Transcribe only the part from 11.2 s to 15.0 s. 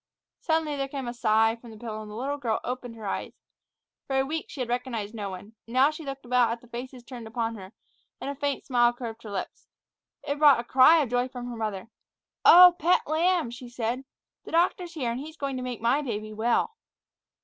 from her mother. "Oh, pet lamb," she said, "the doctor's